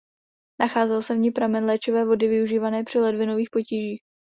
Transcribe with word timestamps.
Nacházel 0.59 1.01
se 1.03 1.15
v 1.15 1.17
ní 1.17 1.31
pramen 1.31 1.65
léčivé 1.65 2.05
vody 2.05 2.27
využívané 2.27 2.83
při 2.83 2.99
ledvinových 2.99 3.49
potížích. 3.51 4.01